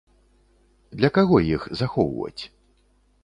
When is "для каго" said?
1.01-1.35